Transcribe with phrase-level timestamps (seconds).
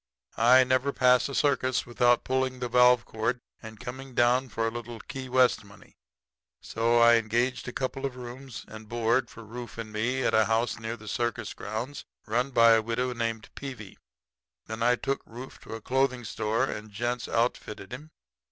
[0.37, 4.71] I never pass a circus without pulling the valve cord and coming down for a
[4.71, 5.95] little Key West money;
[6.59, 10.45] so I engaged a couple of rooms and board for Rufe and me at a
[10.45, 13.99] house near the circus grounds run by a widow lady named Peevy.
[14.65, 18.09] Then I took Rufe to a clothing store and gent's outfitted him.